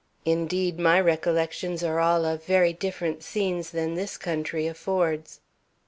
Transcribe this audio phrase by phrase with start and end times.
[0.25, 5.41] Indeed, my recollections are all of very different scenes than this country affords.